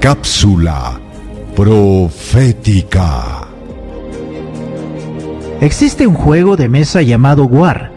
Cápsula 0.00 0.98
profética. 1.54 3.46
Existe 5.60 6.06
un 6.06 6.14
juego 6.14 6.56
de 6.56 6.70
mesa 6.70 7.02
llamado 7.02 7.44
War. 7.44 7.92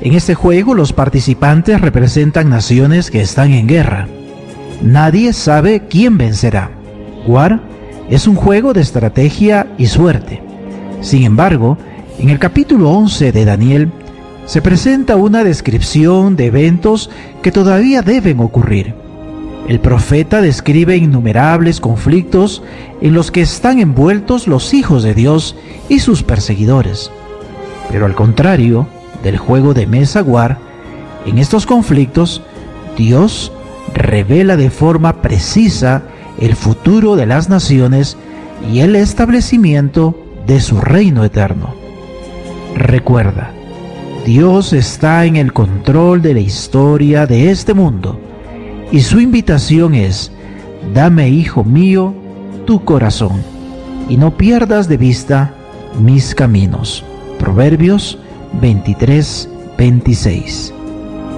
En 0.00 0.14
este 0.14 0.36
juego 0.36 0.74
los 0.74 0.92
participantes 0.92 1.80
representan 1.80 2.48
naciones 2.48 3.10
que 3.10 3.22
están 3.22 3.52
en 3.52 3.66
guerra. 3.66 4.06
Nadie 4.82 5.32
sabe 5.32 5.88
quién 5.90 6.16
vencerá. 6.16 6.70
War 7.26 7.60
es 8.08 8.28
un 8.28 8.36
juego 8.36 8.72
de 8.72 8.82
estrategia 8.82 9.66
y 9.78 9.88
suerte. 9.88 10.40
Sin 11.00 11.24
embargo, 11.24 11.76
en 12.20 12.30
el 12.30 12.38
capítulo 12.38 12.90
11 12.90 13.32
de 13.32 13.44
Daniel 13.44 13.90
se 14.46 14.62
presenta 14.62 15.16
una 15.16 15.42
descripción 15.42 16.36
de 16.36 16.46
eventos 16.46 17.10
que 17.42 17.50
todavía 17.50 18.02
deben 18.02 18.38
ocurrir. 18.38 19.07
El 19.68 19.80
profeta 19.80 20.40
describe 20.40 20.96
innumerables 20.96 21.78
conflictos 21.78 22.62
en 23.02 23.12
los 23.12 23.30
que 23.30 23.42
están 23.42 23.80
envueltos 23.80 24.48
los 24.48 24.72
hijos 24.72 25.02
de 25.02 25.12
Dios 25.12 25.56
y 25.90 25.98
sus 25.98 26.22
perseguidores. 26.22 27.10
Pero 27.90 28.06
al 28.06 28.14
contrario 28.14 28.86
del 29.22 29.36
juego 29.36 29.74
de 29.74 29.86
mesa 29.86 30.22
War, 30.22 30.58
en 31.26 31.36
estos 31.36 31.66
conflictos 31.66 32.40
Dios 32.96 33.52
revela 33.92 34.56
de 34.56 34.70
forma 34.70 35.20
precisa 35.20 36.02
el 36.40 36.56
futuro 36.56 37.14
de 37.14 37.26
las 37.26 37.50
naciones 37.50 38.16
y 38.72 38.80
el 38.80 38.96
establecimiento 38.96 40.18
de 40.46 40.62
su 40.62 40.80
reino 40.80 41.24
eterno. 41.24 41.74
Recuerda, 42.74 43.50
Dios 44.24 44.72
está 44.72 45.26
en 45.26 45.36
el 45.36 45.52
control 45.52 46.22
de 46.22 46.32
la 46.32 46.40
historia 46.40 47.26
de 47.26 47.50
este 47.50 47.74
mundo 47.74 48.18
y 48.90 49.00
su 49.00 49.20
invitación 49.20 49.94
es, 49.94 50.32
dame, 50.94 51.28
hijo 51.28 51.62
mío, 51.64 52.14
tu 52.66 52.84
corazón, 52.84 53.42
y 54.08 54.16
no 54.16 54.36
pierdas 54.36 54.88
de 54.88 54.96
vista 54.96 55.54
mis 56.00 56.34
caminos. 56.34 57.04
Proverbios 57.38 58.18
23, 58.60 59.48
26. 59.76 60.74